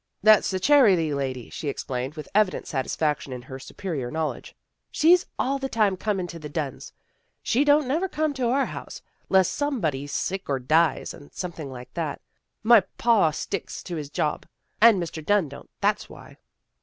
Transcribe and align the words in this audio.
"That's 0.23 0.49
the 0.49 0.59
charity 0.59 1.13
lady," 1.13 1.51
she 1.51 1.67
explained, 1.69 2.15
with 2.15 2.27
evident 2.33 2.65
satisfaction 2.65 3.31
in 3.31 3.43
her 3.43 3.59
superior 3.59 4.09
knowl 4.09 4.33
edge." 4.33 4.55
She's 4.91 5.27
all 5.37 5.59
the 5.59 5.69
tune 5.69 5.95
comin' 5.95 6.25
to 6.25 6.39
the 6.39 6.49
Dunns. 6.49 6.91
She 7.43 7.63
don't 7.63 7.87
never 7.87 8.07
come 8.07 8.33
to 8.33 8.47
our 8.47 8.65
home, 8.65 8.87
'less 9.29 9.47
some 9.47 9.79
body's 9.79 10.11
sick 10.11 10.49
or 10.49 10.57
dies, 10.57 11.13
or 11.13 11.29
something 11.31 11.71
like 11.71 11.93
that. 11.93 12.19
My 12.63 12.79
pa 12.97 13.29
he 13.29 13.33
sticks 13.35 13.83
to 13.83 13.95
his 13.95 14.09
job, 14.09 14.47
and 14.81 14.99
Mr. 14.99 15.23
Dunn 15.23 15.49
don't, 15.49 15.69
that's 15.81 16.09
why." 16.09 16.37